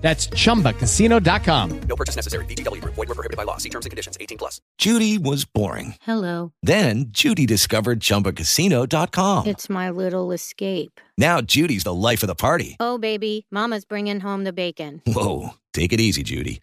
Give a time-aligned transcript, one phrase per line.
[0.00, 1.80] That's chumbacasino.com.
[1.82, 2.44] No purchase necessary.
[2.46, 2.94] VGW Group.
[2.94, 3.58] Void were prohibited by law.
[3.58, 4.16] See terms and conditions.
[4.18, 4.60] 18 plus.
[4.78, 5.96] Judy was boring.
[6.00, 6.52] Hello.
[6.62, 9.46] Then Judy discovered ChumbaCasino.com.
[9.46, 11.00] It's my little escape.
[11.18, 12.76] Now Judy's the life of the party.
[12.80, 15.02] Oh, baby, Mama's bringing home the bacon.
[15.06, 16.62] Whoa, take it easy, Judy.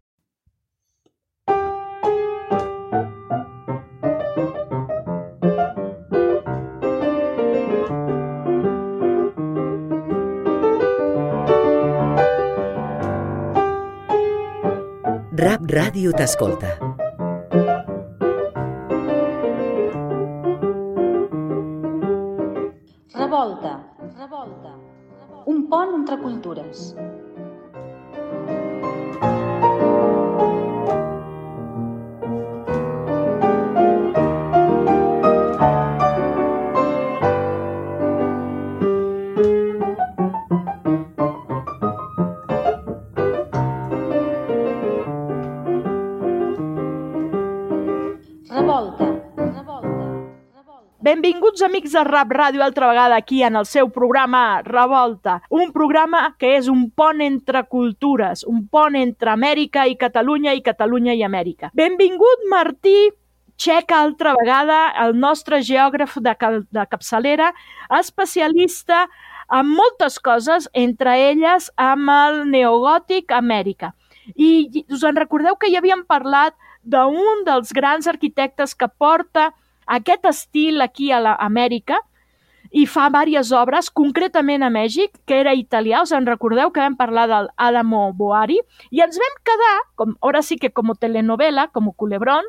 [15.71, 16.69] Ràdio t'escolta.
[23.15, 23.71] Revolta,
[24.17, 24.73] revolta,
[25.47, 26.81] un pont entre cultures.
[51.71, 56.57] Amics de Rap Ràdio altra vegada aquí en el seu programa Revolta, un programa que
[56.57, 61.71] és un pont entre cultures, un pont entre Amèrica i Catalunya i Catalunya i Amèrica.
[61.73, 63.11] Benvingut Martí
[63.55, 66.35] Txec altra vegada, el nostre geògraf de,
[66.75, 67.51] de capçalera,
[67.99, 69.05] especialista
[69.53, 73.93] en moltes coses, entre elles amb el neogòtic Amèrica.
[74.35, 79.51] I us en recordeu que ja havíem parlat d'un dels grans arquitectes que porta
[79.87, 81.99] aquest estil aquí a l'Amèrica
[82.71, 86.95] i fa diverses obres, concretament a Mèxic, que era italià, us en recordeu que vam
[86.95, 91.91] parlar del Adamo Boari, i ens vam quedar, com, ara sí que com telenovela, com
[91.91, 92.47] Culebrón,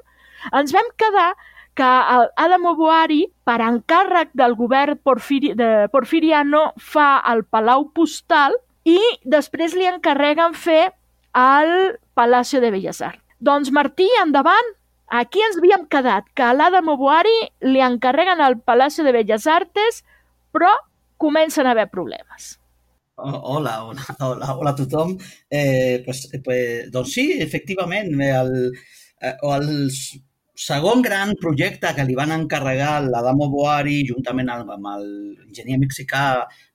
[0.53, 1.32] ens vam quedar
[1.75, 8.54] que el Adamo Boari, per encàrrec del govern Porfiri, de Porfiriano, fa el Palau Postal
[8.84, 10.92] i després li encarreguen fer
[11.32, 13.22] al Palacio de Belles Arts.
[13.41, 14.75] Doncs Martí, endavant,
[15.20, 17.34] aquí ens havíem quedat, que a l'Adamo Boari
[17.68, 20.02] li encarreguen al Palacio de Belles Artes,
[20.52, 20.72] però
[21.20, 22.58] comencen a haver problemes.
[23.16, 25.16] Hola, hola, hola, hola a tothom.
[25.50, 28.72] Eh, pues, eh, pues, doncs sí, efectivament, eh, el,
[29.20, 30.22] eh, el s-
[30.62, 36.24] segon gran projecte que li van encarregar l'Adamo Boari juntament amb, l'enginyer mexicà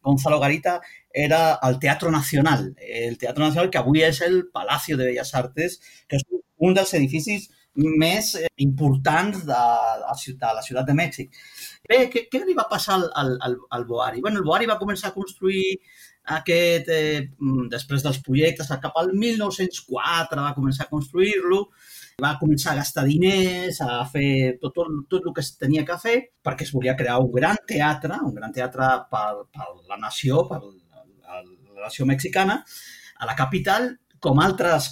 [0.04, 0.78] Gonzalo Garita
[1.14, 2.74] era el Teatro Nacional.
[2.80, 6.26] El Teatro Nacional que avui és el Palacio de Belles Artes, que és
[6.58, 9.62] un dels edificis més eh, importants de,
[10.28, 11.40] de, la ciutat de Mèxic.
[11.88, 14.22] Bé, què, què li va passar al, al, al, Boari?
[14.22, 15.78] Bueno, el Boari va començar a construir
[16.38, 17.28] aquest, eh,
[17.72, 21.62] després dels projectes, cap al 1904 va començar a construir-lo,
[22.24, 26.00] va començar a gastar diners, a fer tot, tot, tot el que es tenia que
[26.02, 30.44] fer, perquè es volia crear un gran teatre, un gran teatre per, per la nació,
[30.50, 32.64] per la, la nació mexicana,
[33.18, 34.90] a la capital, com altres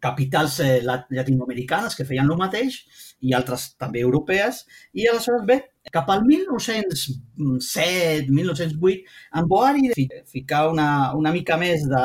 [0.00, 2.80] capitals eh, lat- llatinoamericanes que feien el mateix
[3.20, 4.62] i altres també europees,
[4.96, 5.58] i aleshores, bé,
[5.92, 9.02] cap al 1907, 1908,
[9.36, 12.04] en Boari fi- ficar una, una mica més de,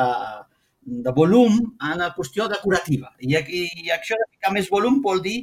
[1.06, 3.10] de volum en la qüestió decorativa.
[3.20, 5.38] I, aquí, I això de ficar més volum vol dir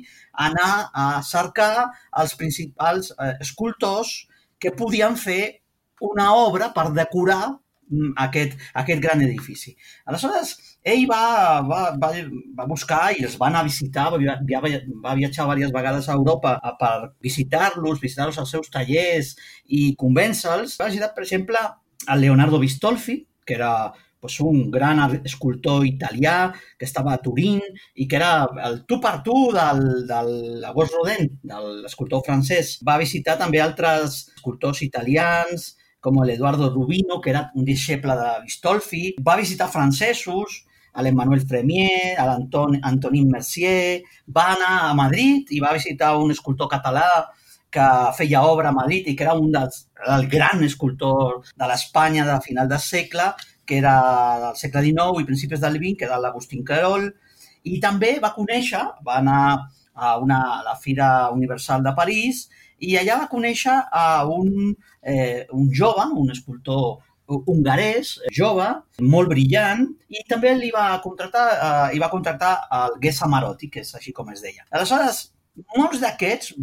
[0.48, 1.90] anar a cercar
[2.22, 4.14] els principals eh, escultors
[4.60, 5.42] que podien fer
[6.04, 7.58] una obra per decorar
[8.26, 9.76] aquest, aquest gran edifici.
[10.06, 12.12] Aleshores, ell va, va, va,
[12.58, 14.72] va buscar i els va anar a visitar, va, va,
[15.06, 16.94] va viatjar diverses vegades a Europa per
[17.24, 19.36] visitar-los, visitar-los als seus tallers
[19.68, 20.80] i convèncer-los.
[20.80, 21.62] Va visitar, per exemple,
[22.08, 23.94] a Leonardo Bistolfi, que era
[24.24, 27.60] pues, un gran escultor italià que estava a Turín
[27.96, 32.78] i que era el tu per tu del, del Auguste Rodin, de l'escultor francès.
[32.88, 35.74] Va visitar també altres escultors italians,
[36.04, 39.04] com l'Eduardo Rubino, que era un deixeble de Bistolfi.
[39.24, 40.62] Va visitar francesos,
[40.94, 44.04] a l'Emmanuel Fremier, a l'Anton Antonin Mercier.
[44.28, 47.08] Va anar a Madrid i va visitar un escultor català
[47.74, 47.86] que
[48.18, 52.38] feia obra a Madrid i que era un dels, el gran escultor de l'Espanya de
[52.46, 53.32] final del segle,
[53.66, 53.96] que era
[54.44, 57.08] del segle XIX i principis del XX, que era l'Agustín Querol,
[57.64, 59.42] i també va conèixer, va anar
[59.94, 62.48] a, una, a la Fira Universal de París
[62.84, 64.74] i allà va conèixer a un,
[65.06, 68.68] eh, un jove, un escultor hongarès, jove,
[69.02, 73.82] molt brillant, i també li va contractar, eh, i va contractar el Gessa Marotti, que
[73.82, 74.66] és així com es deia.
[74.72, 75.26] Aleshores,
[75.78, 76.54] molts d'aquests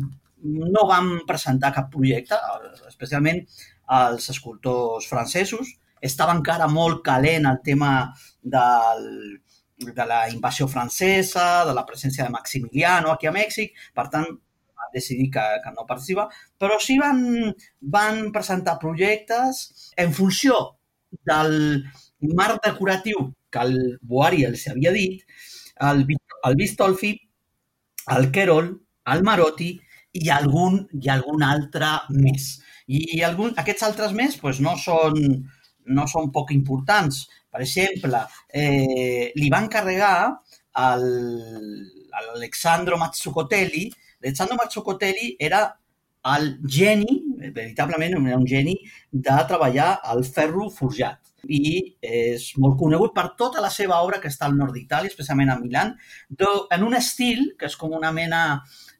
[0.42, 2.36] no van presentar cap projecte,
[2.88, 3.42] especialment
[4.00, 5.74] els escultors francesos.
[6.00, 7.90] Estava encara molt calent el tema
[8.40, 9.40] del,
[9.80, 14.30] de la invasió francesa, de la presència de Maximiliano aquí a Mèxic, per tant,
[14.94, 16.28] decidir que, que no participa,
[16.58, 17.22] però sí van,
[17.80, 20.58] van presentar projectes en funció
[21.26, 21.84] del
[22.36, 25.24] marc decoratiu que el Boari els havia dit,
[25.88, 26.04] el,
[26.46, 27.14] el Bistolfi,
[28.16, 28.70] el Querol,
[29.12, 29.70] el Marotti
[30.20, 32.52] i algun, i algun altre més.
[32.90, 35.14] I algun, aquests altres més pues, no, són,
[35.94, 37.24] no són poc importants.
[37.50, 38.22] Per exemple,
[38.54, 40.14] eh, li van carregar
[40.80, 43.88] a l'Alexandro Mazzucotelli.
[44.20, 45.64] L'Alexandro Mazzucotelli era
[46.36, 47.22] el geni,
[47.54, 48.76] veritablement era un geni,
[49.10, 51.18] de treballar al ferro forjat.
[51.48, 55.54] I és molt conegut per tota la seva obra que està al nord d'Itàlia, especialment
[55.54, 55.94] a Milan,
[56.36, 58.42] en un estil que és com una mena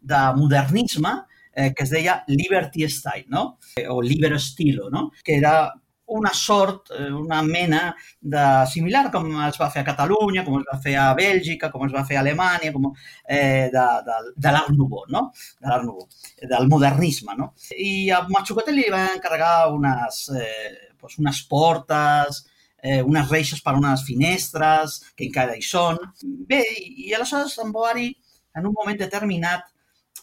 [0.00, 1.12] de modernisme,
[1.52, 3.58] eh, que es deia Liberty Style, no?
[3.88, 5.10] o Liber Stilo, no?
[5.22, 5.74] que era
[6.10, 10.66] una sort, eh, una mena de similar com es va fer a Catalunya, com es
[10.66, 12.90] va fer a Bèlgica, com es va fer a Alemanya, com,
[13.24, 15.28] eh, de, de, de l'Art Nouveau, no?
[15.60, 16.08] de l'Art Nouveau,
[16.54, 17.36] del modernisme.
[17.38, 17.52] No?
[17.76, 22.44] I a Machucote li va encarregar unes, eh, pues unes portes,
[22.82, 26.00] eh, unes reixes per unes finestres, que encara hi són.
[26.22, 26.64] Bé,
[27.06, 28.10] i aleshores en Boari,
[28.56, 29.68] en un moment determinat,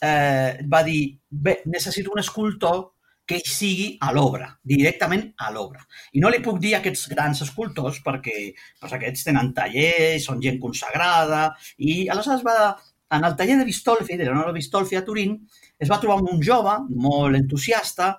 [0.01, 2.96] eh, va dir, bé, necessito un escultor
[3.27, 5.83] que sigui a l'obra, directament a l'obra.
[6.15, 10.39] I no li puc dir a aquests grans escultors perquè pues, aquests tenen tallers, són
[10.43, 12.71] gent consagrada, i aleshores va,
[13.17, 15.35] en el taller de Bistolfi, de Leonardo Bistolfi a Turín,
[15.77, 18.13] es va trobar amb un jove molt entusiasta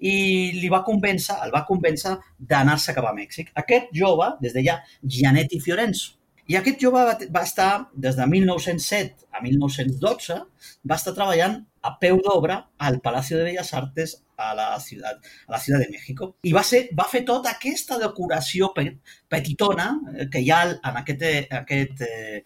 [0.00, 0.16] i
[0.56, 3.52] li va convèncer, el va convèncer d'anar-se cap a Mèxic.
[3.60, 6.16] Aquest jove, des deia Gianetti Fiorenzo,
[6.50, 10.40] i aquest jove va, va estar, des de 1907 a 1912,
[10.84, 15.52] va estar treballant a peu d'obra al Palacio de Bellas Artes a la ciutat, a
[15.52, 16.30] la ciutat de México.
[16.42, 21.26] I va, ser, va fer tota aquesta decoració petitona eh, que hi ha en aquest,
[21.28, 22.40] eh, aquest eh,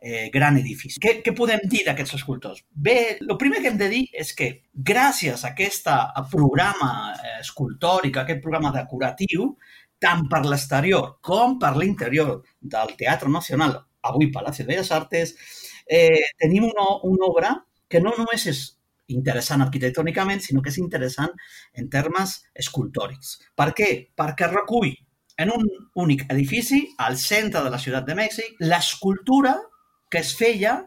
[0.00, 1.02] eh, gran edifici.
[1.04, 2.64] Què, què podem dir d'aquests escultors?
[2.72, 5.92] Bé, el primer que hem de dir és que gràcies a aquest
[6.32, 6.90] programa
[7.38, 9.52] escultòric, a aquest programa decoratiu,
[10.00, 13.76] tant per l'exterior com per l'interior del Teatre Nacional,
[14.08, 15.36] avui Palacio de Bellas Artes,
[15.84, 17.54] eh, tenim una, una obra
[17.88, 18.77] que no només és
[19.14, 21.32] interessant arquitectònicament, sinó que és interessant
[21.74, 23.36] en termes escultòrics.
[23.56, 23.90] Per què?
[24.16, 24.92] Perquè recull
[25.38, 25.64] en un
[25.94, 29.54] únic edifici, al centre de la ciutat de Mèxic, l'escultura
[30.10, 30.80] que es feia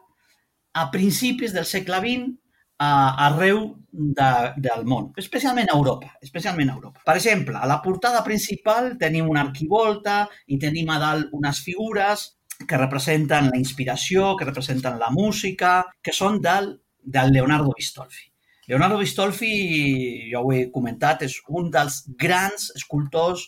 [0.74, 2.38] a principis del segle XX
[2.82, 7.04] arreu de, del món, especialment a Europa, especialment a Europa.
[7.06, 12.26] Per exemple, a la portada principal tenim una arquivolta i tenim a dalt unes figures
[12.68, 18.27] que representen la inspiració, que representen la música, que són del, del Leonardo Bistolfi.
[18.68, 19.51] Leonardo Bistolfi,
[20.31, 23.48] ja ho he comentat, és un dels grans escultors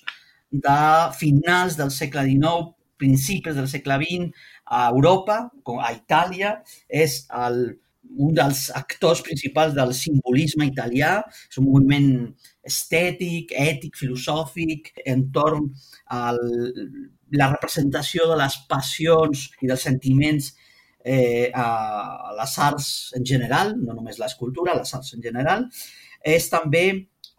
[0.51, 0.79] de
[1.17, 5.39] finals del segle XIX, principis del segle XX, a Europa,
[5.79, 6.57] a Itàlia,
[6.89, 7.63] és el
[8.15, 11.15] un dels actors principals del simbolisme italià.
[11.49, 12.09] És un moviment
[12.67, 15.71] estètic, ètic, filosòfic, entorn
[16.13, 20.53] a la representació de les passions i dels sentiments
[21.03, 25.67] eh, a les arts en general, no només l'escultura, les arts en general.
[26.23, 26.85] És també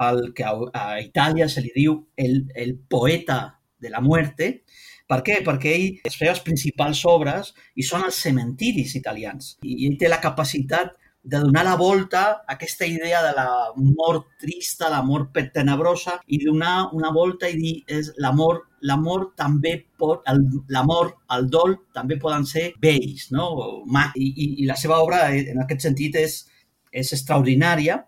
[0.05, 4.65] el que a Itàlia se li diu el, el poeta de la muerte,
[5.09, 5.41] per què?
[5.45, 9.57] Perquè ell les principals obres i són els cementiris italians.
[9.63, 10.95] I ell té la capacitat
[11.25, 16.41] de donar la volta a aquesta idea de la mort trista, la mort tenebrosa, i
[16.45, 20.27] donar una volta i dir és l'amor l'amor també pot,
[20.73, 23.49] l'amor, el dol, també poden ser vells, no?
[24.15, 26.41] I, i, I la seva obra, eh, en aquest sentit, és,
[26.93, 28.03] és extraordinària,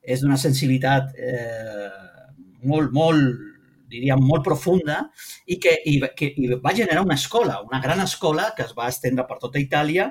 [0.00, 1.88] és d'una sensibilitat eh,
[2.64, 3.48] molt, molt
[3.90, 5.00] diríem, molt profunda
[5.50, 8.88] i que, i, que i va generar una escola, una gran escola que es va
[8.88, 10.10] estendre per tota Itàlia,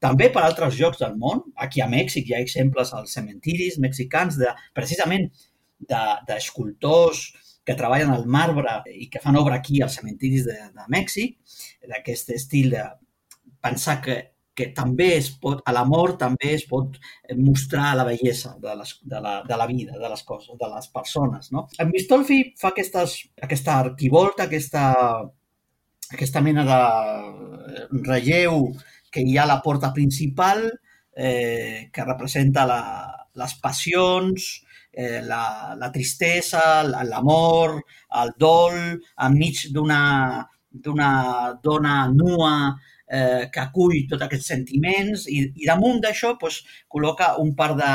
[0.00, 1.42] també per altres llocs del món.
[1.58, 5.28] Aquí a Mèxic hi ha exemples als cementiris mexicans de, precisament
[5.78, 10.88] d'escultors de, que treballen al marbre i que fan obra aquí als cementiris de, de
[10.88, 11.36] Mèxic,
[11.90, 12.84] d'aquest estil de
[13.60, 14.16] pensar que,
[14.56, 16.96] que també es pot, a l'amor també es pot
[17.36, 20.88] mostrar la bellesa de, les, de, la, de la vida, de les coses, de les
[20.94, 21.50] persones.
[21.52, 21.66] No?
[21.76, 24.86] En Mistolfi fa aquestes, aquesta arquivolta, aquesta,
[26.08, 26.80] aquesta mena de
[28.08, 28.70] relleu
[29.12, 30.64] que hi ha a la porta principal,
[31.12, 32.80] eh, que representa la,
[33.36, 34.48] les passions,
[34.98, 37.78] eh, la, la tristesa, l'amor,
[38.20, 38.78] el dol,
[39.28, 40.02] enmig d'una
[40.78, 42.52] dona nua
[43.08, 46.58] eh, que acull tots aquests sentiments i, i damunt d'això pues,
[46.92, 47.92] col·loca un par de,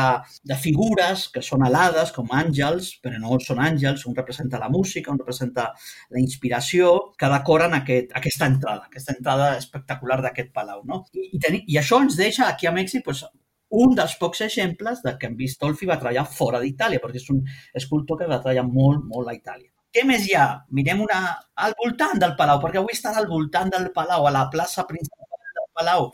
[0.50, 5.12] de figures que són alades, com àngels, però no són àngels, un representa la música,
[5.14, 5.70] un representa
[6.10, 10.82] la inspiració, que decoren aquest, aquesta entrada, aquesta entrada espectacular d'aquest palau.
[10.90, 11.04] No?
[11.14, 13.26] I, i, I això ens deixa aquí a Mèxic pues,
[13.74, 17.42] un dels pocs exemples de que en Vistolfi va treballar fora d'Itàlia, perquè és un
[17.80, 19.70] escultor que va treballar molt, molt a Itàlia.
[19.94, 20.48] Què més hi ha?
[20.74, 21.20] Mirem una...
[21.66, 25.42] al voltant del Palau, perquè avui estan al voltant del Palau, a la plaça principal
[25.58, 26.08] del Palau.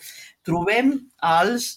[0.48, 0.94] Trobem
[1.34, 1.70] els,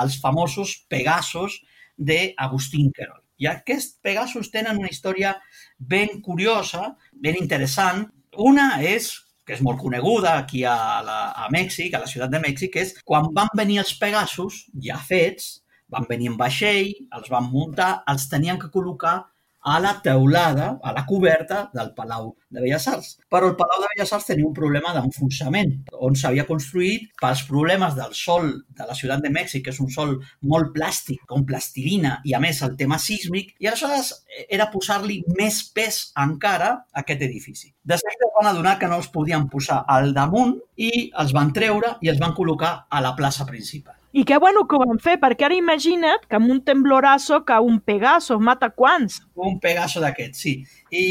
[0.00, 1.58] els famosos Pegasos
[1.96, 3.20] d'Agustín Querol.
[3.40, 5.34] I aquests Pegasos tenen una història
[5.78, 8.06] ben curiosa, ben interessant.
[8.36, 9.12] Una és
[9.50, 12.94] que és molt coneguda aquí a, la, a Mèxic, a la ciutat de Mèxic, és
[13.02, 15.56] quan van venir els Pegasos, ja fets,
[15.90, 19.16] van venir en vaixell, els van muntar, els tenien que col·locar
[19.62, 23.18] a la teulada, a la coberta del Palau de Belles Arts.
[23.30, 27.94] Però el Palau de Belles Arts tenia un problema d'enfonsament, on s'havia construït pels problemes
[27.98, 32.18] del sol de la ciutat de Mèxic, que és un sol molt plàstic, com plastilina,
[32.24, 34.14] i a més el tema sísmic, i aleshores
[34.48, 37.74] era posar-li més pes encara a aquest edifici.
[37.84, 41.96] Després es van adonar que no els podien posar al damunt i els van treure
[42.00, 43.99] i els van col·locar a la plaça principal.
[44.12, 47.58] I que bueno que ho van fer, perquè ara imagina't que amb un temblorazo que
[47.62, 49.20] un Pegaso mata quants?
[49.38, 50.54] Un Pegaso d'aquests, sí.
[50.90, 51.04] I,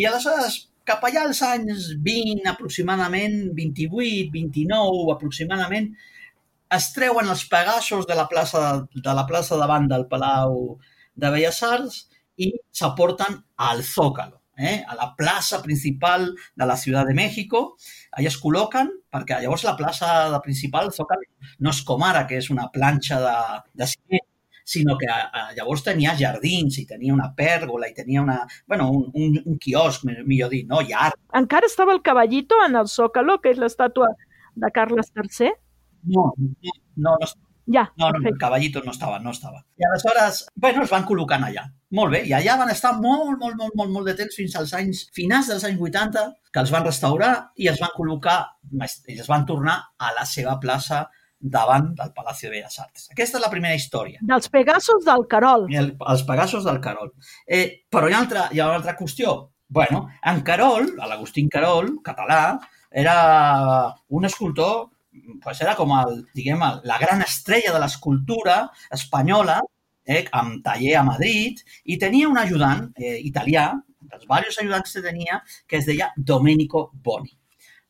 [0.00, 0.56] I aleshores,
[0.88, 5.90] cap allà als anys 20, aproximadament, 28, 29, aproximadament,
[6.78, 8.64] es treuen els Pegasos de la plaça,
[8.94, 10.78] de la plaça davant del Palau
[11.14, 12.02] de Belles Arts
[12.40, 17.76] i s'aporten al Zócalo eh, a la plaça principal de la Ciutat de México.
[18.12, 20.10] Allà es col·loquen, perquè llavors la plaça
[20.44, 21.24] principal, Zócalo,
[21.64, 23.36] no és com ara, que és una planxa de,
[23.78, 24.26] de ciment,
[24.68, 28.90] sinó que a, a, llavors tenia jardins i tenia una pèrgola i tenia una, bueno,
[28.92, 30.82] un, un, un quiosc, millor dit, no?
[30.84, 31.16] I art.
[31.38, 34.10] Encara estava el caballito en el Zócalo, que és l'estàtua
[34.58, 35.54] de Carles III?
[36.12, 39.62] No, no, no, no ja, no, no, el caballito no estava, no estava.
[39.76, 41.66] I aleshores, bueno, es van col·locant allà.
[41.98, 44.74] Molt bé, i allà van estar molt, molt, molt, molt, molt de temps fins als
[44.76, 48.40] anys finals dels anys 80, que els van restaurar i els van col·locar,
[49.08, 51.06] i els van tornar a la seva plaça
[51.38, 53.08] davant del Palacio de Belles Arts.
[53.12, 54.18] Aquesta és la primera història.
[54.26, 55.68] Dels Pegasos del Carol.
[55.70, 57.12] El, els Pegasos del Carol.
[57.46, 59.38] Eh, però hi ha, altra, hi ha una altra qüestió.
[59.70, 62.58] bueno, en Carol, l'Agustín Carol, català,
[62.90, 64.88] era un escultor
[65.42, 68.60] pues era com el, diguem, el, la gran estrella de l'escultura
[68.94, 69.58] espanyola,
[70.08, 73.70] eh, amb taller a Madrid, i tenia un ajudant eh, italià,
[74.00, 77.34] dels diversos ajudants que tenia, que es deia Domenico Boni.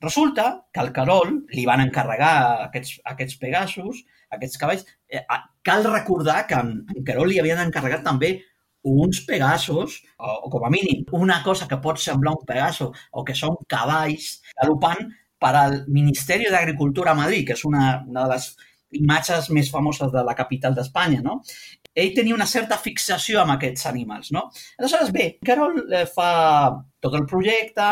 [0.01, 2.35] Resulta que al Carol li van encarregar
[2.69, 4.05] aquests, aquests Pegasus,
[4.35, 4.85] aquests cavalls.
[5.11, 5.25] Eh,
[5.67, 8.37] cal recordar que en, en Carol li havien encarregat també
[8.89, 13.25] uns Pegasos, o, o com a mínim una cosa que pot semblar un Pegaso, o
[13.27, 18.35] que són cavalls galopant per al Ministeri d'Agricultura a Madrid, que és una, una de
[18.35, 18.49] les
[18.99, 21.41] imatges més famoses de la capital d'Espanya, no?
[21.99, 24.49] Ell tenia una certa fixació amb aquests animals, no?
[24.79, 26.31] Aleshores, bé, Carol eh, fa
[27.03, 27.89] tot el projecte,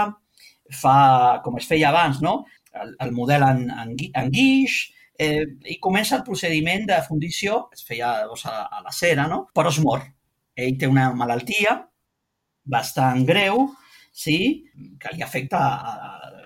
[0.81, 0.99] fa,
[1.45, 2.38] com es feia abans, no?
[2.76, 4.79] El, el model en, en, en guix,
[5.19, 9.47] eh, i comença el procediment de fundició, es feia doncs, a, a la cera, no?
[9.57, 10.05] Però es mor.
[10.57, 11.76] Ell té una malaltia
[12.67, 13.69] bastant greu,
[14.17, 14.38] sí,
[15.00, 16.46] que li afecta a, a,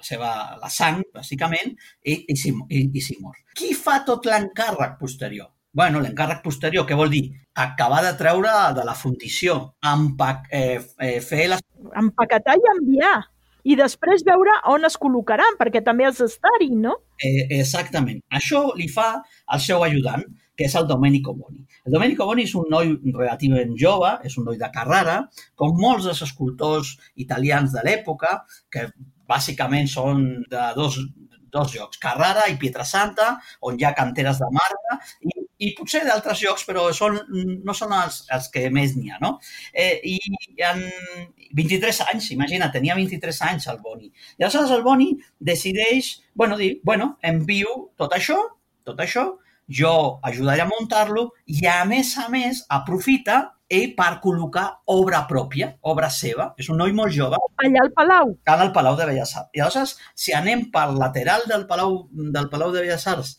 [0.00, 3.38] la seva la sang, bàsicament, i, i, s'hi i, i s'hi mor.
[3.56, 5.52] Qui fa tot l'encàrrec posterior?
[5.72, 7.28] bueno, l'encàrrec posterior, què vol dir?
[7.54, 11.62] Acabar de treure de la fundició, empac, eh, eh, fer les...
[12.00, 13.18] Empaquetar i enviar.
[13.70, 16.96] I després veure on es col·locaran, perquè també has d'estar-hi, no?
[17.20, 18.22] Eh, exactament.
[18.32, 19.12] Això li fa
[19.52, 20.24] el seu ajudant,
[20.56, 21.62] que és el Domenico Boni.
[21.86, 25.20] El Domenico Boni és un noi relativament jove, és un noi de Carrara,
[25.56, 28.40] com molts dels escultors italians de l'època,
[28.72, 28.88] que
[29.30, 30.98] bàsicament són de dos,
[31.50, 33.34] dos llocs, Carrara i Pietrasanta,
[33.66, 35.34] on hi ha canteres de marbre, i,
[35.66, 37.18] i potser d'altres llocs, però són,
[37.66, 39.34] no són els, els que més n'hi ha, no?
[39.72, 40.16] Eh, I
[40.70, 40.82] en
[41.58, 44.10] 23 anys, imagina, tenia 23 anys el Boni.
[44.38, 45.10] I aleshores el Boni
[45.52, 48.38] decideix, bueno, dir, bueno, envio tot això,
[48.86, 49.26] tot això,
[49.70, 55.70] jo ajudaré a muntar-lo i, a més a més, aprofita ell per col·locar obra pròpia,
[55.86, 56.50] obra seva.
[56.58, 57.38] És un noi molt jove.
[57.62, 58.32] Allà al Palau.
[58.50, 59.52] Allà al Palau de Belles Arts.
[59.54, 63.36] I aleshores, si anem per lateral del Palau, del Palau de Belles Arts,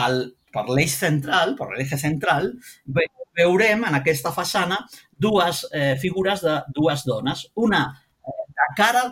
[0.00, 0.22] al,
[0.54, 2.48] per l'eix central, per l'eix central,
[2.86, 3.04] ve,
[3.36, 4.80] veurem en aquesta façana
[5.20, 7.44] dues eh, figures de dues dones.
[7.60, 9.04] Una eh, de cara,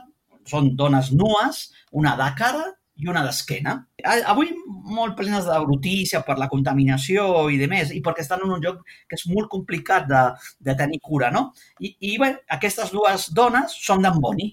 [0.48, 2.64] són dones nues, una de cara
[2.96, 3.76] i una d'esquena.
[4.04, 4.52] Avui
[4.92, 8.64] molt plenes de brutícia per la contaminació i de més, i perquè estan en un
[8.64, 10.24] lloc que és molt complicat de,
[10.60, 11.50] de tenir cura, no?
[11.80, 14.50] I, i bé, aquestes dues dones són d'en Boni,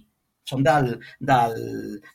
[0.50, 1.56] són del, del,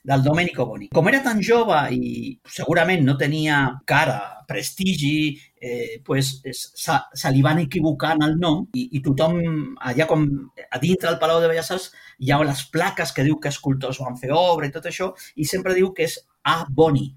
[0.03, 0.89] del Domenico Boni.
[0.95, 7.31] Com era tan jove i segurament no tenia cara, prestigi, eh, pues, es, se, se
[7.33, 9.39] li van equivocar en el nom i, i tothom,
[9.81, 10.25] allà com
[10.69, 14.01] a dintre del Palau de Belles Arts, hi ha les plaques que diu que escultors
[14.03, 16.59] van fer obra i tot això, i sempre diu que és A.
[16.69, 17.07] Boni,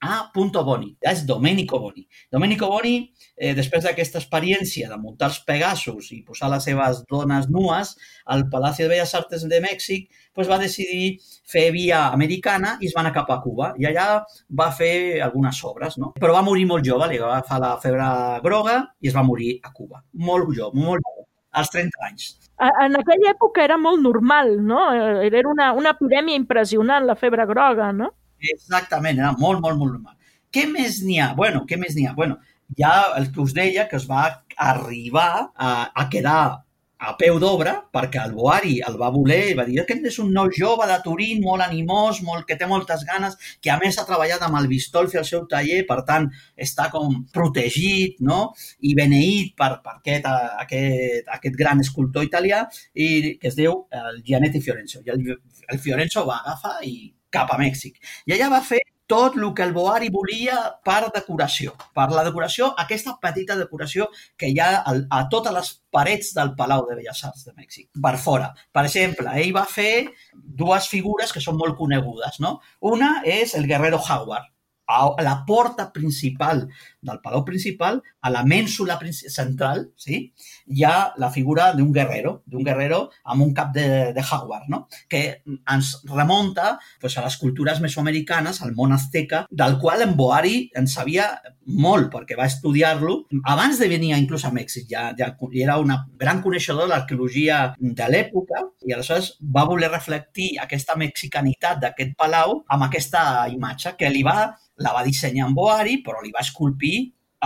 [0.00, 0.30] A.
[0.34, 0.96] Boni.
[1.00, 2.06] És Domenico Boni.
[2.30, 7.48] Domenico Boni, eh, després d'aquesta experiència de muntar els Pegasus i posar les seves dones
[7.48, 12.86] nues al Palacio de Bellas Artes de Mèxic, pues va decidir fer via americana i
[12.86, 13.72] es va anar cap a Cuba.
[13.78, 14.24] I allà
[14.60, 16.12] va fer algunes obres, no?
[16.20, 18.10] Però va morir molt jove, li va agafar la febre
[18.44, 20.02] groga i es va morir a Cuba.
[20.12, 22.28] Molt jove, molt jove, als 30 anys.
[22.58, 24.92] En aquella època era molt normal, no?
[25.24, 28.12] Era una, una epidèmia impressionant, la febre groga, no?
[28.54, 30.14] Exactament, era molt, molt, molt normal.
[30.52, 31.32] Què més n'hi ha?
[31.38, 32.14] Bueno, què més n'hi ha?
[32.16, 32.38] Bueno,
[32.82, 34.22] ha el que us deia, que es va
[34.56, 36.66] arribar a, a quedar
[36.98, 40.30] a peu d'obra perquè el Boari el va voler i va dir que és un
[40.32, 44.06] nou jove de Turín, molt animós, molt, que té moltes ganes, que a més ha
[44.08, 48.54] treballat amb el Bistolfi al seu taller, per tant està com protegit no?
[48.80, 50.30] i beneït per, per aquest,
[50.64, 55.04] aquest, aquest gran escultor italià i que es diu el Gianetti Fiorenzo.
[55.04, 55.28] I el,
[55.68, 56.96] el Fiorenzo va agafar i
[57.36, 58.00] cap a Mèxic.
[58.26, 61.74] I allà va fer tot el que el Boari volia per decoració.
[61.94, 66.84] Per la decoració, aquesta petita decoració que hi ha a totes les parets del Palau
[66.88, 68.50] de Belles Arts de Mèxic, per fora.
[68.74, 72.40] Per exemple, ell va fer dues figures que són molt conegudes.
[72.42, 72.58] No?
[72.80, 74.42] Una és el Guerrero Jaguar,
[74.86, 76.68] a la porta principal
[77.06, 80.32] del Palau Principal, a la mènsula central, sí?
[80.66, 84.86] hi ha la figura d'un guerrero, d'un guerrero amb un cap de, de jaguar, no?
[85.08, 90.70] que ens remunta pues, a les cultures mesoamericanes, al món azteca, del qual en Boari
[90.74, 91.30] en sabia
[91.66, 94.86] molt, perquè va estudiar-lo abans de venir inclús a Mèxic.
[94.90, 100.56] Ja, ja era un gran coneixedor de l'arqueologia de l'època i aleshores va voler reflectir
[100.62, 106.00] aquesta mexicanitat d'aquest palau amb aquesta imatge que li va, la va dissenyar en Boari,
[106.04, 106.96] però li va esculpir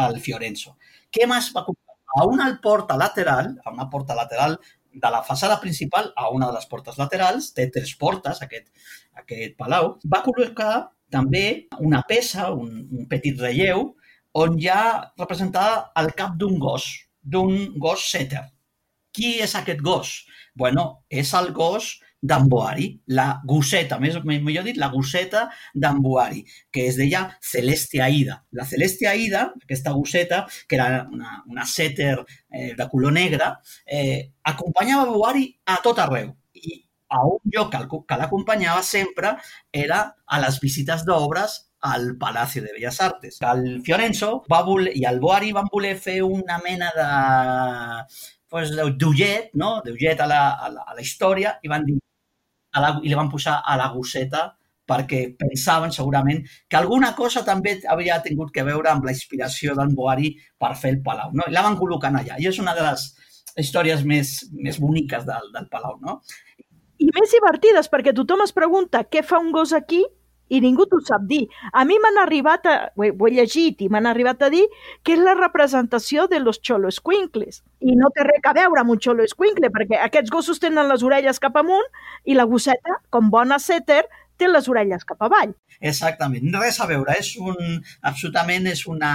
[0.01, 0.77] al Fiorenzo.
[1.11, 1.97] Què més va comprar?
[2.19, 4.57] A una porta lateral, a una porta lateral
[4.93, 8.67] de la façana principal a una de les portes laterals, té tres portes, aquest,
[9.23, 13.93] aquest palau, va col·locar també una peça, un, un petit relleu,
[14.35, 16.89] on hi ha representada el cap d'un gos,
[17.23, 18.45] d'un gos setter.
[19.15, 20.13] Qui és aquest gos?
[20.55, 26.45] Bueno, és el gos d'en Boari, la gosseta, més millor dit, la gosseta d'en Boari,
[26.71, 28.43] que es deia Celeste Aida.
[28.53, 32.19] La Celeste Aida, aquesta gosseta, que era una, una setter
[32.51, 33.55] eh, de color negre,
[33.87, 36.35] eh, acompanyava Boari a tot arreu.
[36.55, 36.77] I
[37.11, 37.73] a un lloc
[38.07, 39.35] que l'acompanyava sempre
[39.73, 43.41] era a les visites d'obres al Palacio de Bellas Artes.
[43.41, 47.09] El Fiorenzo va voler, i el Boari van voler fer una mena de
[48.51, 49.81] pues, d'ullet, no?
[49.85, 51.99] d'ullet a, la, a, la, a la història i van dir
[52.73, 54.51] a la, i li van posar a la gosseta
[54.91, 59.95] perquè pensaven segurament que alguna cosa també havia tingut que veure amb la inspiració d'en
[59.95, 61.31] Boari per fer el Palau.
[61.33, 61.47] No?
[61.47, 62.39] I la van col·locant allà.
[62.43, 63.07] I és una de les
[63.61, 65.99] històries més, més boniques del, del Palau.
[66.03, 66.19] No?
[67.01, 70.03] I més divertides, perquè tothom es pregunta què fa un gos aquí
[70.51, 71.45] i ningú t'ho sap dir.
[71.73, 74.67] A mi m'han arribat, a, ho, he, ho he llegit i m'han arribat a dir
[75.07, 77.63] que és la representació de los cholo escuincles.
[77.81, 81.07] I no té res a veure amb un xolo escuincle, perquè aquests gossos tenen les
[81.07, 81.87] orelles cap amunt
[82.27, 84.03] i la gosseta, com bona setter,
[84.41, 85.53] té les orelles cap avall.
[85.81, 89.13] Exactament, res a veure, és un, absolutament és una,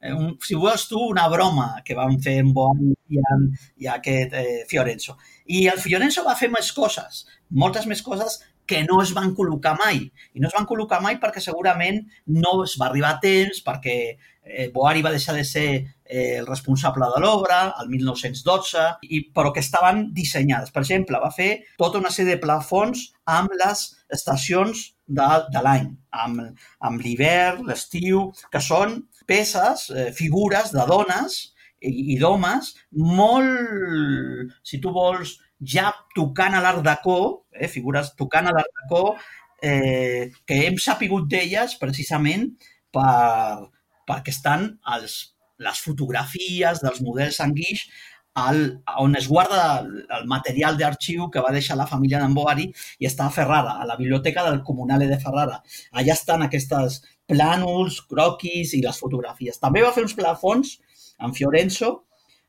[0.00, 3.48] eh, un, si vols tu, una broma que van fer en Boani i, en,
[3.82, 5.18] i aquest eh, Fiorenzo.
[5.46, 8.40] I el Fiorenzo va fer més coses, moltes més coses
[8.72, 9.98] que no es van col·locar mai.
[10.32, 12.00] I no es van col·locar mai perquè segurament
[12.32, 16.46] no es va arribar a temps, perquè eh, Boari va deixar de ser eh, el
[16.48, 20.72] responsable de l'obra el 1912, i, però que estaven dissenyades.
[20.72, 23.84] Per exemple, va fer tota una sèrie de plafons amb les
[24.16, 25.90] estacions de, de l'any,
[26.24, 31.42] amb, amb l'hivern, l'estiu, que són peces, eh, figures de dones
[31.82, 38.48] i, i d'homes molt, si tu vols, ja tocant a l'art deco, eh, figures tocant
[38.48, 39.16] a l'art deco,
[39.62, 42.48] eh, que hem sapigut d'elles precisament
[42.92, 43.68] per,
[44.08, 47.86] perquè estan els, les fotografies dels models en guix
[48.34, 52.70] al, on es guarda el, el material d'arxiu que va deixar la família d'en Boari
[52.98, 55.60] i està a Ferrara, a la biblioteca del Comunale de Ferrara.
[55.92, 59.60] Allà estan aquestes plànols, croquis i les fotografies.
[59.60, 60.78] També va fer uns plafons
[61.20, 61.92] en Fiorenzo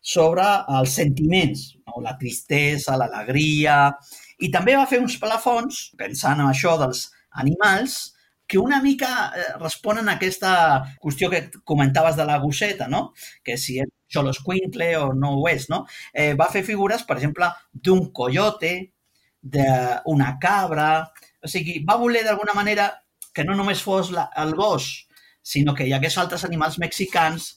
[0.03, 0.43] sobre
[0.77, 2.01] els sentiments, no?
[2.03, 3.87] la tristesa, l'alegria,
[4.43, 7.07] i també va fer uns plafons, pensant en això dels
[7.39, 8.11] animals,
[8.45, 10.51] que una mica eh, responen a aquesta
[11.01, 13.13] qüestió que comentaves de la gosseta, no?
[13.43, 15.69] que si és xoloscuincle o no ho és.
[15.71, 15.85] No?
[16.11, 18.75] Eh, va fer figures, per exemple, d'un coyote,
[19.41, 20.89] d'una cabra...
[21.43, 22.85] O sigui, va voler d'alguna manera
[23.35, 24.85] que no només fos la, el gos,
[25.43, 27.49] sinó que hi hagués altres animals mexicans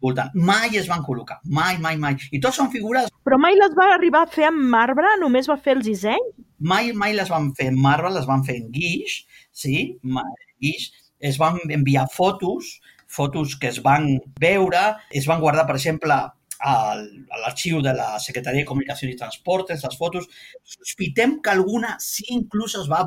[0.00, 0.34] voltant.
[0.34, 2.16] Mai es van col·locar, mai, mai, mai.
[2.32, 5.16] I tots són figures Però mai les va arribar a fer en marbre?
[5.20, 6.38] Només va fer els dissenys?
[6.60, 9.20] mai, mai les van fer en marbre, les van fer en guix,
[9.52, 9.76] sí,
[10.60, 10.90] guix.
[11.20, 14.06] Es van enviar fotos, fotos que es van
[14.40, 16.16] veure, es van guardar, per exemple,
[16.60, 20.28] al, a l'arxiu de la Secretaria de Comunicació i Transportes, les fotos.
[20.64, 23.02] Sospitem que alguna sí inclús es va,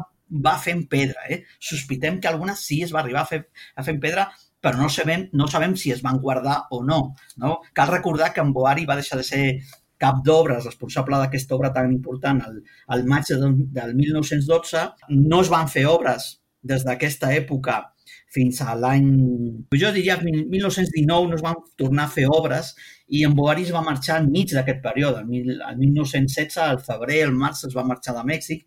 [0.46, 1.42] va fer en pedra, eh?
[1.58, 3.44] Sospitem que alguna sí es va arribar a fer,
[3.76, 4.28] a fer en pedra,
[4.64, 7.00] però no sabem, no sabem si es van guardar o no,
[7.44, 7.58] no?
[7.74, 9.44] Cal recordar que en Boari va deixar de ser
[10.04, 12.62] cap d'obres responsable d'aquesta obra tan important al,
[12.96, 14.88] al maig del, del 1912.
[15.32, 16.30] No es van fer obres
[16.64, 17.82] des d'aquesta època
[18.34, 19.06] fins a l'any,
[19.82, 22.72] jo diria 1919 no es van tornar a fer obres
[23.14, 25.20] i en Boari es va marxar enmig d'aquest període.
[25.22, 28.66] El, mil- el 1916, al febrer, al març, es va marxar de Mèxic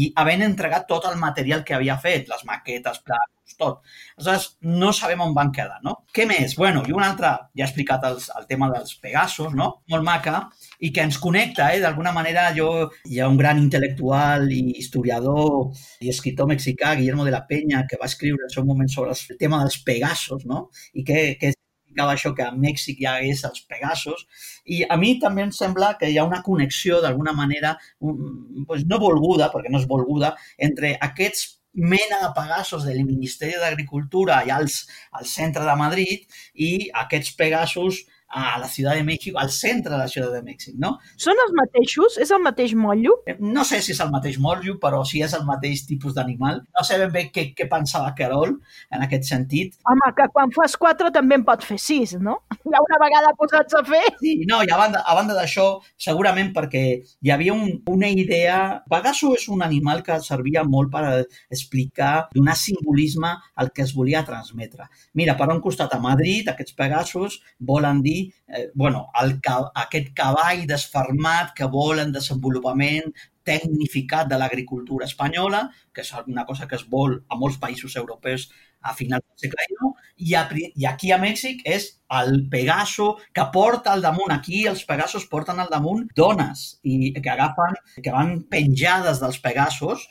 [0.00, 3.82] i havent entregat tot el material que havia fet, les maquetes, plans, tot.
[4.16, 5.94] Aleshores, no sabem on van quedar, no?
[6.14, 6.56] Què més?
[6.58, 9.68] Bueno, i un altre, ja he explicat els, el tema dels Pegasos, no?
[9.92, 10.40] Molt maca,
[10.80, 11.82] i que ens connecta, eh?
[11.84, 12.70] D'alguna manera, jo,
[13.10, 18.00] hi ha un gran intel·lectual i historiador i escriptor mexicà, Guillermo de la Peña, que
[18.00, 20.66] va escriure en el seu moment sobre el tema dels Pegasos, no?
[20.94, 24.26] I que, que significava això que a Mèxic hi hagués els Pegasos.
[24.66, 28.84] I a mi també em sembla que hi ha una connexió, d'alguna manera, un, pues
[28.86, 34.60] no volguda, perquè no és volguda, entre aquests mena de Pegasos del Ministeri d'Agricultura allà
[34.62, 36.70] als, al centre de Madrid i
[37.04, 40.96] aquests Pegasos a la Ciutat de Mèxic, al centre de la Ciutat de Mèxic, no?
[41.20, 42.18] Són els mateixos?
[42.22, 43.14] És el mateix motllo?
[43.40, 46.60] No sé si és el mateix morllo, però si és el mateix tipus d'animal.
[46.76, 48.56] No sé ben bé què, què pensava Carol
[48.92, 49.76] en aquest sentit.
[49.86, 52.40] Home, que quan fas quatre també en pot fer sis, no?
[52.76, 54.02] Ja una vegada posats a fer...
[54.18, 55.68] Sí, no, i a banda, a banda d'això,
[56.02, 58.58] segurament perquè hi havia un, una idea...
[58.90, 61.04] Pegaso és un animal que servia molt per
[61.52, 64.88] explicar, donar simbolisme al que es volia transmetre.
[65.18, 67.38] Mira, per un costat a Madrid, aquests Pegasos
[67.70, 68.15] volen dir,
[68.48, 69.38] eh, bueno, el,
[69.84, 73.12] aquest cavall desfermat que vol en desenvolupament
[73.46, 78.48] tecnificat de l'agricultura espanyola, que és una cosa que es vol a molts països europeus
[78.86, 81.88] a finals del segle XIX, i, a, i aquí a Mèxic és
[82.20, 84.34] el Pegaso que porta al damunt.
[84.34, 90.06] Aquí els Pegasos porten al damunt dones i que agafen, que van penjades dels Pegasos,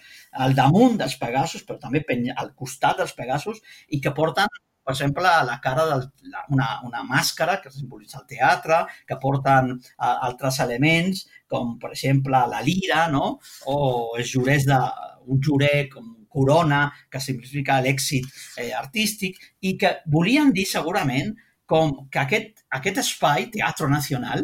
[0.46, 4.52] al damunt dels Pegasos, però també penya, al costat dels Pegasos, i que porten
[4.86, 9.74] per exemple, la cara del, la- una, una màscara que simbolitza el teatre, que porten
[9.98, 13.40] a, altres elements, com per exemple la lira, no?
[13.72, 13.78] o
[14.20, 14.80] els jurers de,
[15.28, 18.26] un jurer com corona, que significa l'èxit
[18.60, 21.32] eh, artístic, i que volien dir segurament
[21.66, 24.44] com que aquest, aquest espai, Teatro Nacional,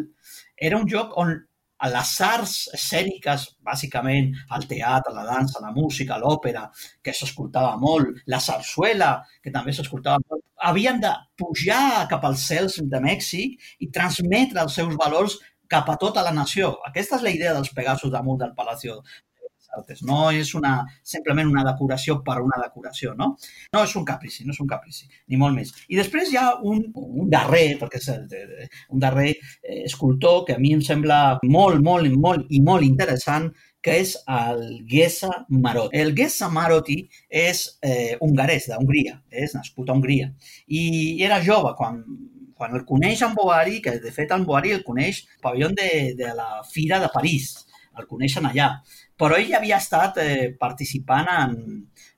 [0.58, 1.36] era un lloc on
[1.82, 6.68] a les arts escèniques, bàsicament el teatre, la dansa, la música, l'òpera,
[7.04, 12.78] que s'escoltava molt, la sarsuela, que també s'escoltava molt, havien de pujar cap als cels
[12.94, 15.40] de Mèxic i transmetre els seus valors
[15.72, 16.76] cap a tota la nació.
[16.88, 19.00] Aquesta és la idea dels Pegasos damunt del Palacio
[19.78, 20.04] Artes.
[20.08, 23.34] No és una, simplement una decoració per una decoració, no?
[23.74, 25.74] No és un caprici, no és un caprici, ni molt més.
[25.90, 30.62] I després hi ha un, un darrer, perquè és un darrer eh, escultor que a
[30.62, 35.98] mi em sembla molt, molt, molt i molt interessant, que és el Gesa Marotti.
[35.98, 40.30] El Gesa Marotti és eh, hongarès, d'Hongria, és nascut a Hongria.
[40.68, 40.84] I
[41.26, 41.98] era jove quan,
[42.56, 46.34] quan el coneix en Boari, que de fet en Boari el coneix pavelló de, de
[46.38, 47.56] la Fira de París,
[47.98, 48.76] el coneixen allà.
[49.22, 51.54] Però ell havia estat eh, participant en,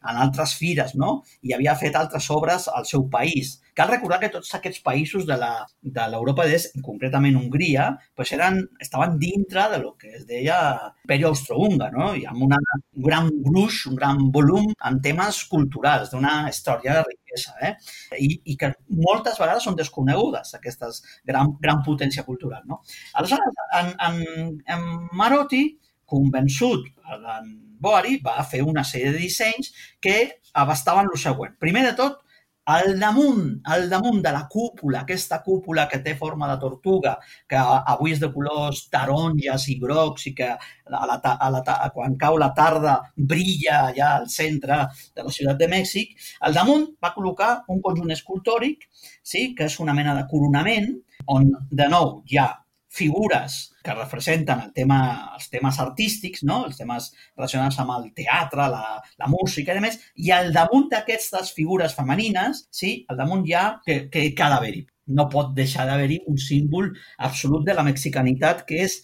[0.09, 1.17] en altres fires, no?
[1.43, 3.57] I havia fet altres obres al seu país.
[3.73, 9.17] Cal recordar que tots aquests països de l'Europa de l'Est, concretament Hongria, pues eren, estaven
[9.19, 10.57] dintre de lo que es deia
[11.03, 12.11] Imperi Austrohúngar, no?
[12.15, 12.59] I amb una,
[12.95, 17.73] un gran gruix, un gran volum en temes culturals, d'una història de riquesa, eh?
[18.19, 22.83] I, I que moltes vegades són desconegudes, aquestes gran, gran potència cultural, no?
[23.17, 24.85] Aleshores, en, en, en
[25.17, 25.65] Marotti,
[26.13, 27.51] convençut en
[27.83, 30.17] Boari, va fer una sèrie de dissenys que
[30.53, 31.57] abastaven el següent.
[31.59, 32.21] Primer de tot,
[32.65, 37.17] al damunt, al damunt de la cúpula, aquesta cúpula que té forma de tortuga,
[37.49, 41.63] que avui és de colors taronges i grocs i que a la, a la,
[41.95, 44.79] quan cau la tarda brilla allà al centre
[45.11, 48.87] de la ciutat de Mèxic, al damunt va col·locar un conjunt escultòric,
[49.21, 50.93] sí, que és una mena de coronament,
[51.27, 52.49] on de nou hi ha
[52.93, 54.99] figures que representen el tema,
[55.35, 56.61] els temes artístics, no?
[56.67, 61.51] els temes relacionats amb el teatre, la, la música i demés, i al damunt d'aquestes
[61.57, 64.85] figures femenines, sí, al damunt hi ha que, que ha d'haver-hi.
[65.17, 66.93] No pot deixar d'haver-hi un símbol
[67.27, 69.01] absolut de la mexicanitat que és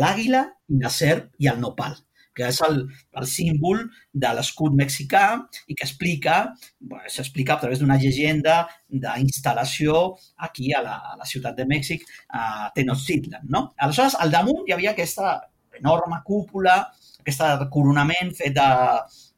[0.00, 0.46] l'àguila,
[0.80, 1.98] la serp i el nopal
[2.36, 2.82] que és el,
[3.20, 3.82] el símbol
[4.24, 5.24] de l'escut mexicà
[5.68, 6.36] i que explica,
[6.80, 10.04] bueno, s'explica a través d'una llegenda d'instal·lació
[10.48, 13.48] aquí a la, a la ciutat de Mèxic, a Tenochtitlan.
[13.48, 13.68] No?
[13.76, 15.38] Aleshores, al damunt hi havia aquesta
[15.78, 16.78] enorme cúpula,
[17.22, 18.68] aquest coronament fet de,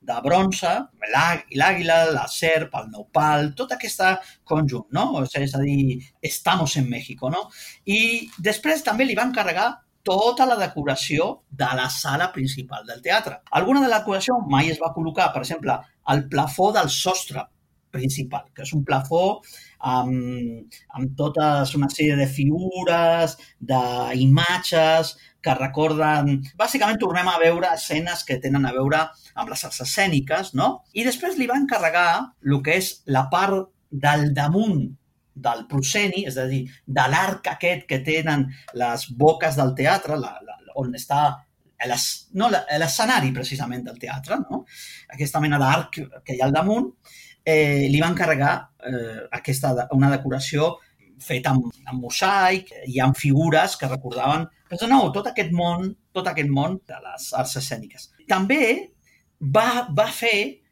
[0.09, 0.73] de bronze,
[1.13, 4.03] l'àguila, la serp, el nopal, tot aquest
[4.49, 5.23] conjunt, no?
[5.25, 7.47] És a dir, estamos en México, no?
[7.87, 9.71] I després també li van carregar
[10.05, 13.41] tota la decoració de la sala principal del teatre.
[13.51, 15.79] Alguna de la decoració mai es va col·locar, per exemple,
[16.13, 17.47] al plafó del sostre
[17.95, 19.23] principal, que és un plafó
[19.95, 25.15] amb, amb totes una sèrie de figures, d'imatges
[25.45, 26.41] que recorden...
[26.59, 30.71] Bàsicament tornem a veure escenes que tenen a veure amb les arts escèniques, no?
[30.97, 32.09] I després li van encarregar
[32.45, 33.71] el que és la part
[34.05, 34.89] del damunt
[35.35, 38.47] del prosceni, és a dir, de l'arc aquest que tenen
[38.79, 41.27] les boques del teatre, la, la, on està
[42.39, 42.49] no,
[43.35, 44.65] precisament del teatre, no?
[45.13, 46.87] aquesta mena d'arc que hi ha al damunt,
[47.45, 48.55] eh, li van carregar
[48.89, 50.77] eh, aquesta, una decoració
[51.21, 56.29] feta amb, amb mosaic, hi ha figures que recordaven però no, tot aquest món, tot
[56.31, 58.09] aquest món de les arts escèniques.
[58.31, 58.63] També
[59.55, 60.63] va, va fer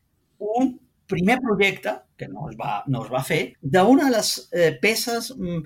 [0.42, 0.72] un
[1.11, 5.32] primer projecte, que no es va, no es va fer, d'una de les eh, peces,
[5.35, 5.62] mm,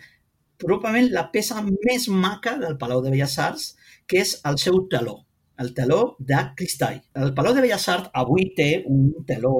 [0.62, 3.70] probablement la peça més maca del Palau de Belles Arts,
[4.08, 5.18] que és el seu teló,
[5.60, 7.02] el teló de cristall.
[7.24, 9.56] El Palau de Belles Arts avui té un teló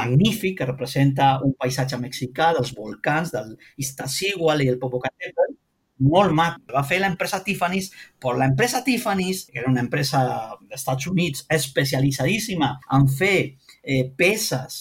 [0.00, 3.52] magnífic que representa un paisatge mexicà dels volcans, del
[3.84, 5.58] Iztaccíhuatl i el Popocatépetl,
[6.02, 6.56] molt mac.
[6.72, 7.90] Va fer l'empresa Tiffany's,
[8.20, 10.22] però l'empresa Tiffany's, que era una empresa
[10.70, 13.36] dels Units especialitzadíssima en fer
[13.82, 14.80] eh, peces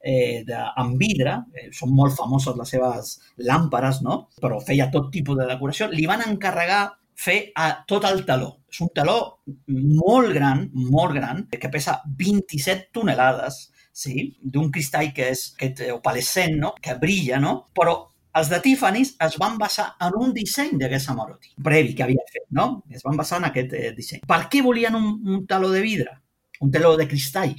[0.00, 0.44] eh,
[0.76, 3.12] amb vidre, eh, són molt famoses les seves
[3.48, 4.22] làmperes, no?
[4.40, 6.84] però feia tot tipus de decoració, li van encarregar
[7.20, 8.54] fer a tot el taló.
[8.70, 9.18] És un taló
[9.66, 14.30] molt gran, molt gran, que pesa 27 tonelades, sí?
[14.40, 16.74] d'un cristall que és que opalescent, no?
[16.80, 17.58] que brilla, no?
[17.76, 17.98] però
[18.38, 22.44] els de Tiffany's es van basar en un disseny de Samarotti, previ que havia fet,
[22.54, 22.84] no?
[22.88, 24.22] Es van basar en aquest eh, disseny.
[24.28, 26.14] Per què volien un, un taló de vidre?
[26.62, 27.56] Un taló de cristall?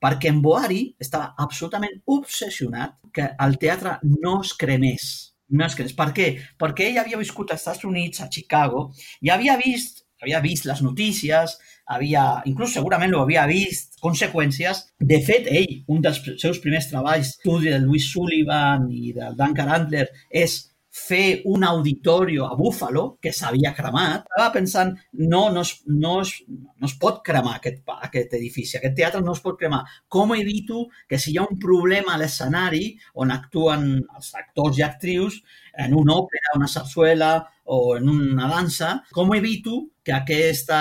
[0.00, 5.08] Perquè en Boari estava absolutament obsessionat que el teatre no es cremés.
[5.50, 5.96] No es cremés.
[5.98, 6.28] Per què?
[6.58, 8.88] Perquè ell havia viscut als Estats Units, a Chicago,
[9.20, 11.56] i havia vist, havia vist les notícies,
[11.90, 14.84] havia, inclús segurament ho havia vist, conseqüències.
[15.12, 19.72] De fet, ell, un dels seus primers treballs, estudi de Louis Sullivan i del Duncan
[19.76, 20.60] Andler, és
[20.90, 26.32] fer un auditorio a Buffalo que s'havia cremat, estava pensant, no, no es, no, es,
[26.48, 29.84] no es pot cremar aquest, aquest edifici, aquest teatre no es pot cremar.
[30.10, 34.84] Com evito que si hi ha un problema a l'escenari on actuen els actors i
[34.86, 35.38] actrius
[35.78, 37.30] en una òpera, una sarsuela
[37.70, 40.80] o en una dansa, com evito que aquesta,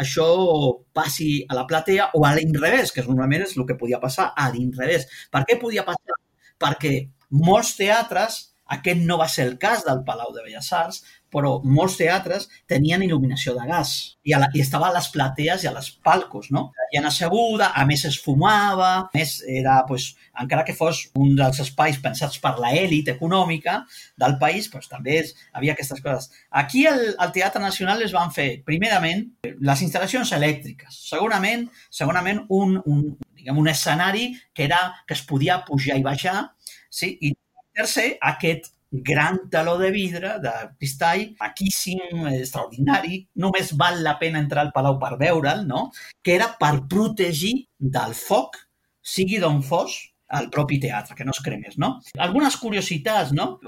[0.00, 0.28] això
[0.96, 4.48] passi a la platea o a l'inrevés, que normalment és el que podia passar, a
[4.54, 5.04] l'inrevés.
[5.30, 6.16] Per què podia passar?
[6.62, 6.94] Perquè
[7.36, 11.96] molts teatres aquest no va ser el cas del Palau de Belles Arts, però molts
[11.96, 15.72] teatres tenien il·luminació de gas i, a la, i estava a les platees i a
[15.72, 16.66] les palcos, no?
[16.92, 20.10] Hi asseguda, a més es fumava, a més era, pues,
[20.42, 23.78] encara que fos un dels espais pensats per l'elit econòmica
[24.20, 26.28] del país, pues, també és, havia aquestes coses.
[26.50, 32.76] Aquí al, al Teatre Nacional es van fer, primerament, les instal·lacions elèctriques, segurament, segurament un,
[32.84, 33.04] un,
[33.40, 36.52] diguem, un escenari que, era, que es podia pujar i baixar,
[36.92, 37.16] sí?
[37.20, 37.32] i
[37.72, 44.66] Tercer, aquest gran taló de vidre, de cristall, maquíssim, extraordinari, només val la pena entrar
[44.66, 45.86] al Palau per veure'l, no?
[46.22, 47.54] que era per protegir
[47.96, 48.58] del foc,
[49.00, 49.96] sigui d'on fos,
[50.32, 51.98] al propi teatre, que no es cremés, no?
[52.24, 53.58] Algunes curiositats, no?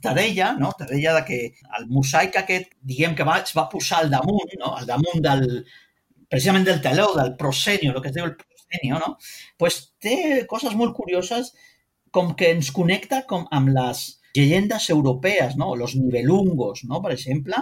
[0.00, 0.70] Te deia, no?
[0.72, 1.40] Te deia de que
[1.78, 4.70] el mosaic aquest, diguem que va, es va posar al damunt, no?
[4.78, 5.44] Al damunt del,
[6.34, 9.14] precisament del teló, del proscenio, el que es diu el proscenio, no?
[9.60, 10.16] pues té
[10.50, 11.52] coses molt curioses
[12.14, 15.74] com que ens connecta com amb les llegendes europees, no?
[15.76, 17.00] Los Nibelungos, no?
[17.02, 17.58] per exemple,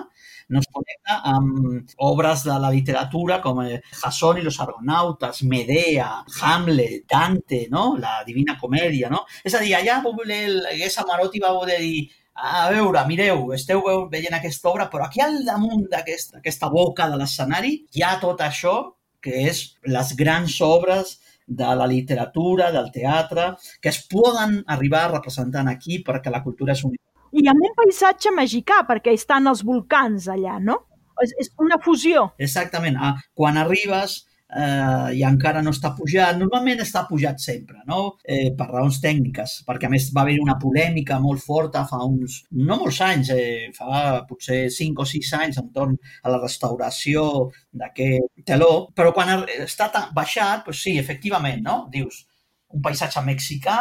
[0.52, 6.08] nos connecta amb obres de la literatura com eh, Jason i los Argonautes, Medea,
[6.40, 7.96] Hamlet, Dante, no?
[8.00, 9.12] la Divina Comèdia.
[9.12, 9.24] No?
[9.44, 14.34] És a dir, allà el Guessa Marotti va voler dir a veure, mireu, esteu veient
[14.34, 18.76] aquesta obra, però aquí al damunt d'aquesta aquesta boca de l'escenari hi ha tot això
[19.22, 25.68] que és les grans obres de la literatura, del teatre, que es poden arribar representant
[25.68, 27.02] aquí perquè la cultura és única.
[27.32, 30.82] I amb un paisatge mexicà, perquè estan els volcans allà, no?
[31.22, 32.26] És, és una fusió.
[32.42, 32.98] Exactament.
[33.00, 36.36] Ah, quan arribes, eh, i encara no està pujat.
[36.38, 38.16] Normalment està pujat sempre, no?
[38.24, 42.42] Eh, per raons tècniques, perquè a més va haver una polèmica molt forta fa uns,
[42.58, 47.24] no molts anys, eh, fa potser 5 o 6 anys entorn a la restauració
[47.72, 51.86] d'aquest teló, però quan està baixat, doncs sí, efectivament, no?
[51.92, 52.26] Dius,
[52.72, 53.78] un paisatge mexicà,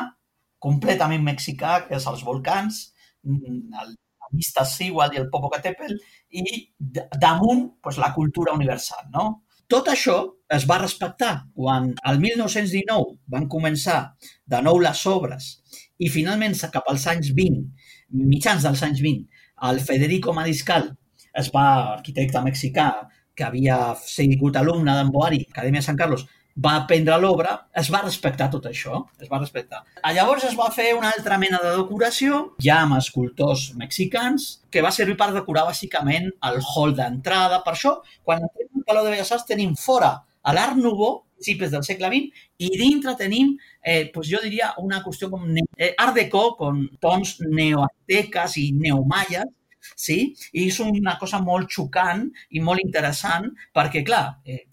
[0.61, 2.87] completament mexicà, que és els volcans,
[3.25, 3.97] el,
[4.63, 5.97] Sigual i el Popocatépetl,
[6.39, 6.43] i
[7.19, 9.41] damunt pues, la cultura universal, no?
[9.67, 10.15] Tot això
[10.51, 13.99] es va respectar quan el 1919 van començar
[14.51, 15.51] de nou les obres
[16.01, 17.61] i finalment cap als anys 20,
[18.33, 19.23] mitjans dels anys 20,
[19.69, 20.89] el Federico Mariscal
[21.39, 22.89] es va, arquitecte mexicà,
[23.37, 26.25] que havia sigut alumne d'en Boari, Acadèmia Sant Carlos,
[26.65, 29.85] va aprendre l'obra, es va respectar tot això, es va respectar.
[30.17, 34.91] Llavors es va fer una altra mena de decoració, ja amb escultors mexicans, que va
[34.91, 37.61] servir per decorar bàsicament el hall d'entrada.
[37.63, 37.95] Per això,
[38.27, 42.09] quan entrem al Palau de Belles Arts tenim fora a l'Art Nouveau, principis del segle
[42.11, 46.85] XX, i dintre tenim, eh, pues jo diria, una qüestió com eh, Art Deco, con
[47.01, 49.49] tons neoazteques i neomaies,
[49.95, 50.19] sí?
[50.53, 54.63] I és una cosa molt xocant i molt interessant perquè, clar, eh,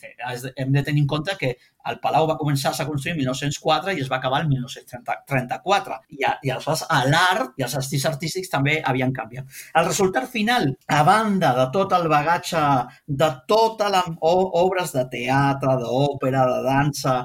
[0.56, 1.56] hem de tenir en compte que
[1.88, 5.98] el Palau va començar a construir en 1904 i es va acabar en 1934.
[6.16, 9.48] I, i aleshores l'art i els estils artístics també havien canviat.
[9.74, 12.64] El resultat final, a banda de tot el bagatge
[13.22, 17.18] de totes les obres de teatre, d'òpera, de dansa,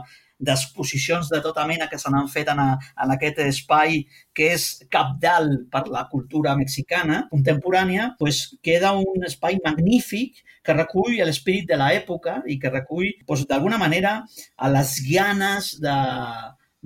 [0.47, 2.69] d'exposicions de tota mena que se n'han fet en, a,
[3.03, 4.01] en aquest espai
[4.36, 11.19] que és capdalt per la cultura mexicana contemporània, pues queda un espai magnífic que recull
[11.19, 14.19] l'esperit de l'època i que recull, pues, d'alguna manera,
[14.56, 15.95] a les ganes de,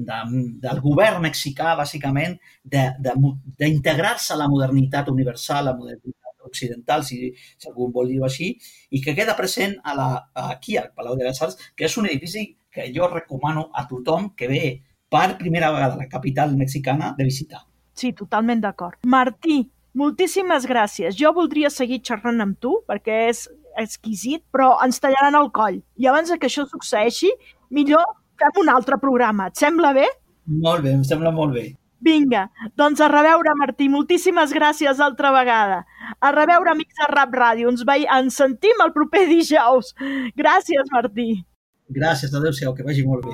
[0.09, 0.21] de,
[0.65, 7.69] del govern mexicà, bàsicament, d'integrar-se a la modernitat universal, a la modernitat occidental, si, si
[7.69, 8.53] algú vol dir-ho així,
[8.89, 10.07] i que queda present a la,
[10.47, 14.29] aquí, al Palau de les Arts, que és un edifici que jo recomano a tothom
[14.37, 14.63] que ve
[15.09, 17.63] per primera vegada a la capital mexicana de visitar.
[17.97, 18.99] Sí, totalment d'acord.
[19.05, 19.63] Martí,
[19.97, 21.17] moltíssimes gràcies.
[21.17, 23.47] Jo voldria seguir xerrant amb tu perquè és
[23.81, 25.81] exquisit, però ens tallaran el coll.
[25.97, 27.31] I abans que això succeeixi,
[27.73, 28.05] millor
[28.37, 29.49] fem un altre programa.
[29.49, 30.05] Et sembla bé?
[30.45, 31.67] Molt bé, em sembla molt bé.
[32.05, 32.45] Vinga,
[32.77, 33.89] doncs a reveure, Martí.
[33.89, 35.81] Moltíssimes gràcies altra vegada.
[36.21, 37.73] A reveure, amics de Rap Ràdio.
[37.73, 38.03] Ens, ve...
[38.19, 39.95] ens sentim el proper dijous.
[40.37, 41.31] Gràcies, Martí.
[41.95, 43.33] Gràcies, adeu-siau, que vagi molt bé.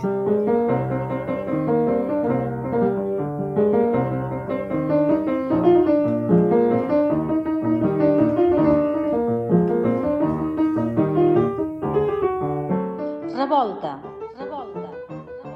[13.33, 13.95] Revolta.
[14.37, 14.87] Revolta.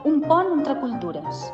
[0.10, 1.46] Un pont entre cultures.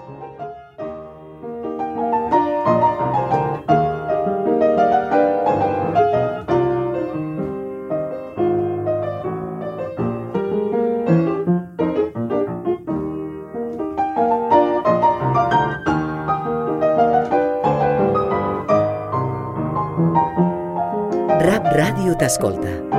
[22.16, 22.93] T'escolta.